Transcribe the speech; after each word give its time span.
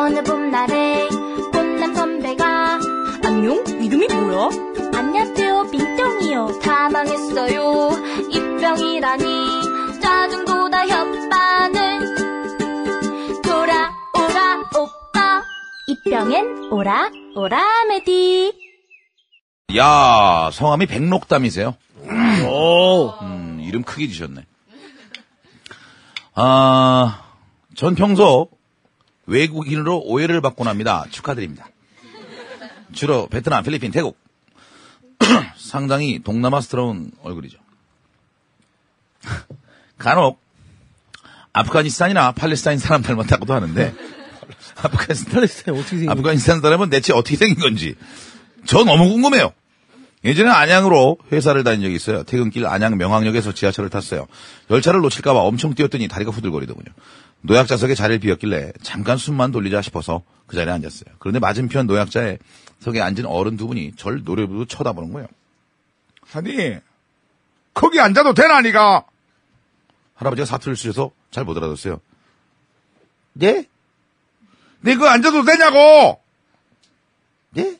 어느 0.00 0.22
봄날에 0.22 1.08
꽃남 1.52 1.94
선배가 1.94 2.78
안녕? 3.22 3.62
이름이 3.66 4.06
뭐야? 4.08 4.48
안녕하세요 4.94 5.70
빈병이요 5.70 6.58
다 6.60 6.88
망했어요 6.88 7.90
입병이라니 8.30 9.24
짜증보다 10.00 10.88
협반을 10.88 12.14
돌아오라 13.42 14.70
오빠 14.74 15.42
입병엔 15.86 16.72
오라 16.72 17.10
오라 17.36 17.84
메디 17.90 18.54
야, 19.76 20.48
성함이 20.50 20.86
백록담이세요? 20.86 21.76
오. 22.48 23.10
음, 23.20 23.60
이름 23.62 23.84
크게 23.84 24.08
지셨네. 24.08 24.44
아, 26.34 27.22
전 27.76 27.94
평소 27.94 28.48
외국인으로 29.30 30.00
오해를 30.00 30.40
받곤 30.40 30.66
합니다. 30.66 31.06
축하드립니다. 31.10 31.68
주로 32.92 33.28
베트남, 33.28 33.62
필리핀, 33.62 33.92
태국. 33.92 34.18
상당히 35.56 36.20
동남아스러운 36.22 37.12
얼굴이죠. 37.22 37.58
간혹 39.98 40.40
아프가니스탄이나 41.52 42.32
팔레스타인 42.32 42.78
사람 42.78 43.02
닮았다고도 43.02 43.54
하는데 43.54 43.94
아프가니스탄, 44.82 45.34
팔레스타인 45.34 45.78
어떻게 45.78 45.90
생긴 45.90 46.10
아프가니스탄 46.10 46.60
사람은 46.60 46.90
대체 46.90 47.12
어떻게 47.12 47.36
생긴 47.36 47.60
건지 47.60 47.94
저 48.66 48.82
너무 48.84 49.08
궁금해요. 49.10 49.52
예전에 50.24 50.50
안양으로 50.50 51.18
회사를 51.32 51.64
다닌 51.64 51.82
적이 51.82 51.94
있어요. 51.94 52.24
퇴근길 52.24 52.66
안양 52.66 52.98
명항역에서 52.98 53.52
지하철을 53.52 53.88
탔어요. 53.88 54.26
열차를 54.70 55.00
놓칠까봐 55.00 55.38
엄청 55.40 55.74
뛰었더니 55.74 56.08
다리가 56.08 56.30
후들거리더군요. 56.30 56.92
노약자석에 57.42 57.94
자리를 57.94 58.20
비웠길래 58.20 58.72
잠깐 58.82 59.16
숨만 59.16 59.50
돌리자 59.52 59.82
싶어서 59.82 60.22
그 60.46 60.56
자리에 60.56 60.72
앉았어요. 60.72 61.14
그런데 61.18 61.38
맞은편 61.38 61.86
노약자에 61.86 62.38
석에 62.80 63.00
앉은 63.00 63.26
어른 63.26 63.56
두 63.56 63.66
분이 63.66 63.92
절 63.96 64.22
노래부르 64.24 64.66
쳐다보는 64.66 65.12
거예요. 65.12 65.28
아니, 66.32 66.76
거기 67.74 68.00
앉아도 68.00 68.34
되나, 68.34 68.60
니가? 68.60 69.04
할아버지가 70.14 70.46
사투리를 70.46 70.76
쓰셔서 70.76 71.10
잘 71.30 71.44
못 71.44 71.56
알아듣었어요. 71.56 72.00
네? 73.32 73.66
니 74.84 74.94
그거 74.94 75.08
앉아도 75.08 75.44
되냐고! 75.44 76.20
네? 77.50 77.78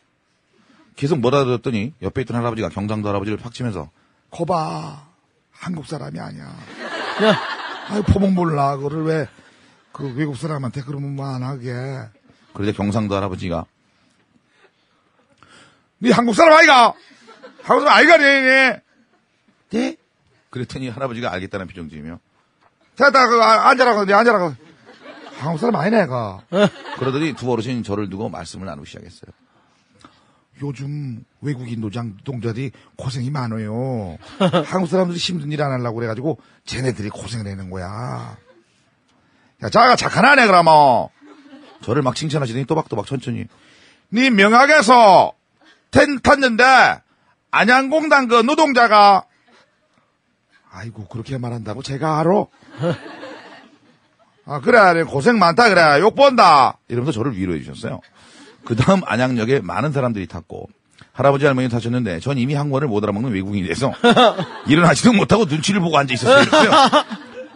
계속 0.96 1.18
못 1.18 1.32
알아듣더니 1.34 1.94
옆에 2.02 2.22
있던 2.22 2.36
할아버지가 2.36 2.68
경상도 2.70 3.08
할아버지를 3.08 3.38
팍 3.38 3.52
치면서 3.54 3.90
거봐. 4.30 5.08
한국 5.52 5.86
사람이 5.86 6.18
아니야. 6.18 6.44
야, 6.44 7.40
아유, 7.88 8.02
포목 8.02 8.32
몰라. 8.32 8.76
그걸 8.76 9.04
왜, 9.04 9.28
그 9.92 10.14
외국 10.14 10.36
사람한테 10.36 10.82
그러면 10.82 11.16
뭐 11.16 11.26
안 11.26 11.42
하게. 11.42 11.72
그러자 12.54 12.72
경상도 12.76 13.14
할아버지가 13.14 13.64
니 16.02 16.10
한국 16.10 16.34
사람 16.34 16.56
아이가? 16.58 16.94
한국 17.62 17.84
사람 17.84 17.88
아이가, 17.98 18.16
니, 18.16 18.24
니? 18.24 18.80
네? 19.70 19.96
그랬더니 20.48 20.88
할아버지가 20.88 21.30
알겠다는 21.32 21.66
표정 21.68 21.88
지으며 21.90 22.18
됐다, 22.96 23.28
그, 23.28 23.40
아, 23.42 23.68
앉아라, 23.68 24.04
니 24.04 24.12
앉아라. 24.12 24.38
그. 24.38 24.56
한국 25.38 25.58
사람 25.58 25.76
아니네, 25.76 26.06
그. 26.06 26.38
그러더니 26.98 27.34
두 27.34 27.50
어르신이 27.52 27.82
저를 27.82 28.08
두고 28.10 28.28
말씀을 28.30 28.66
나누기 28.66 28.88
시작했어요. 28.88 29.30
요즘 30.62 31.24
외국인 31.40 31.80
노장 31.80 32.16
노동자들이 32.18 32.72
고생이 32.96 33.30
많아요. 33.30 34.18
한국 34.66 34.88
사람들이 34.88 35.18
힘든 35.18 35.50
일 35.52 35.62
안 35.62 35.70
하려고 35.72 35.96
그래가지고 35.96 36.38
쟤네들이 36.66 37.08
고생을 37.10 37.46
하는 37.50 37.70
거야. 37.70 38.36
야, 39.62 39.68
자가 39.68 39.96
착한 39.96 40.24
아네, 40.24 40.46
그러면. 40.46 41.08
저를 41.82 42.02
막 42.02 42.14
칭찬하시더니 42.14 42.66
또박또박 42.66 43.06
천천히 43.06 43.46
네 44.10 44.30
명학에서 44.30 45.32
텐 45.90 46.20
탔는데 46.20 46.64
안양공단 47.50 48.28
그 48.28 48.42
노동자가 48.42 49.24
아이고 50.70 51.06
그렇게 51.06 51.38
말한다고 51.38 51.82
제가 51.82 52.20
알아? 52.20 52.44
아 54.46 54.60
그래 54.60 55.02
고생 55.04 55.38
많다 55.38 55.68
그래 55.68 56.00
욕 56.00 56.14
본다 56.14 56.78
이러면서 56.88 57.12
저를 57.12 57.36
위로해 57.36 57.60
주셨어요. 57.60 58.00
그 58.64 58.76
다음 58.76 59.00
안양역에 59.04 59.60
많은 59.60 59.92
사람들이 59.92 60.26
탔고 60.26 60.68
할아버지 61.12 61.46
할머니 61.46 61.68
타셨는데 61.68 62.20
전 62.20 62.38
이미 62.38 62.54
한국어를 62.54 62.88
못 62.88 63.02
알아먹는 63.02 63.32
외국인이 63.32 63.66
돼서 63.66 63.92
일어나지도 64.68 65.12
못하고 65.12 65.46
눈치를 65.46 65.80
보고 65.80 65.96
앉아 65.98 66.12
있었어요. 66.14 66.44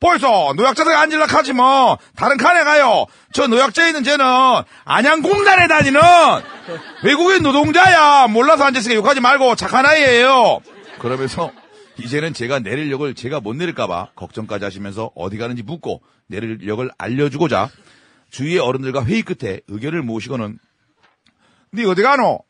벌써 0.00 0.52
노약자들 0.56 0.94
앉으려 0.94 1.24
하지 1.26 1.52
뭐 1.52 1.98
다른 2.16 2.36
칸에 2.36 2.64
가요. 2.64 3.06
저 3.32 3.46
노약자 3.46 3.86
있는 3.86 4.04
쟤는 4.04 4.24
안양공단에 4.84 5.68
다니는 5.68 6.00
외국인 7.04 7.42
노동자야. 7.42 8.26
몰라서 8.28 8.64
앉았으니까 8.64 8.98
욕하지 8.98 9.20
말고 9.20 9.54
착한 9.56 9.86
아이예요. 9.86 10.60
그러면서 10.98 11.50
이제는 11.98 12.34
제가 12.34 12.58
내릴 12.58 12.90
역을 12.90 13.14
제가 13.14 13.40
못 13.40 13.54
내릴까봐 13.56 14.08
걱정까지 14.16 14.64
하시면서 14.64 15.10
어디 15.14 15.38
가는지 15.38 15.62
묻고 15.62 16.02
내릴 16.26 16.66
역을 16.66 16.90
알려주고자 16.98 17.70
주위의 18.30 18.58
어른들과 18.58 19.04
회의 19.04 19.22
끝에 19.22 19.60
의견을 19.68 20.02
모시고는 20.02 20.58
네 21.70 21.84
어디 21.86 22.02
가노? 22.02 22.40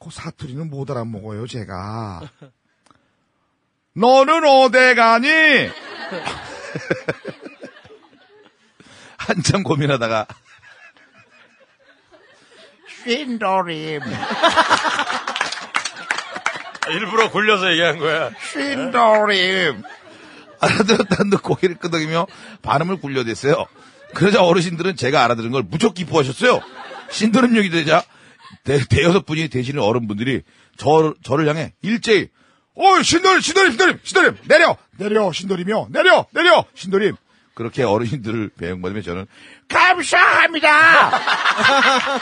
그 0.00 0.10
사투리는 0.10 0.70
못 0.70 0.90
알아먹어요 0.90 1.46
제가. 1.46 2.22
너는 3.94 4.44
어디 4.44 4.94
가니? 4.94 5.28
한참 9.18 9.62
고민하다가 9.62 10.26
쉰도림, 13.04 14.00
일부러 16.90 17.30
굴려서 17.30 17.70
얘기한 17.70 17.98
거야. 17.98 18.30
쉰도림. 18.52 19.82
알아들었다는 20.60 21.30
듯 21.30 21.42
고개를 21.42 21.78
끄덕이며 21.78 22.26
발음을 22.62 23.00
굴려댔어요. 23.00 23.66
그러자 24.14 24.42
어르신들은 24.42 24.96
제가 24.96 25.24
알아들은 25.24 25.50
걸 25.50 25.62
무척 25.62 25.94
기뻐하셨어요. 25.94 26.60
신도림역이 27.10 27.70
되자 27.70 28.02
대, 28.64 28.84
대여섯 28.84 29.24
분이 29.24 29.48
되시는 29.48 29.82
어른분들이 29.82 30.42
저, 30.76 31.14
저를 31.22 31.48
향해 31.48 31.72
일제히 31.82 32.28
어이, 32.82 33.02
신도림, 33.04 33.40
신도림, 33.40 33.70
신도림, 33.72 33.98
신도림, 34.02 34.36
내려! 34.48 34.76
내려, 34.96 35.30
신도림이요. 35.32 35.88
내려, 35.90 36.24
내려, 36.32 36.64
신도림. 36.74 37.14
그렇게 37.54 37.82
어르신들을 37.82 38.52
배웅받으며 38.58 39.02
저는 39.02 39.26
감사합니다! 39.68 41.10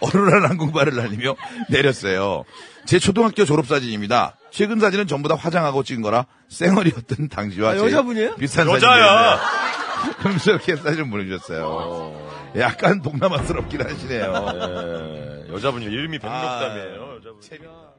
어른한 0.00 0.50
한국말을 0.50 0.96
날리며 0.96 1.36
내렸어요. 1.68 2.44
제 2.84 2.98
초등학교 2.98 3.44
졸업사진입니다. 3.44 4.36
최근 4.50 4.80
사진은 4.80 5.06
전부 5.06 5.28
다 5.28 5.36
화장하고 5.36 5.82
찍은 5.84 6.02
거라 6.02 6.26
쌩얼이었던 6.48 7.28
당시와 7.28 7.70
아, 7.70 7.74
제 7.74 7.78
여자분이에요? 7.84 8.34
비슷한 8.36 8.68
여자야. 8.68 9.38
사진인데 9.38 10.22
흠스럽게 10.28 10.76
사진을 10.76 11.10
보내주셨어요. 11.10 12.26
약간 12.56 13.02
동남아스럽긴 13.02 13.82
하시네요. 13.82 14.32
예, 15.48 15.52
여자분 15.52 15.82
이름이 15.82 16.18
백록담이에요. 16.18 17.16
여자분. 17.18 17.40
체면. 17.40 17.95